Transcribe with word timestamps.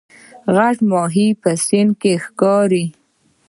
غټ 0.55 0.77
ماهی 0.91 1.27
په 1.41 1.51
سیند 1.65 1.91
کې 2.01 2.13
ښکاري 2.23 2.85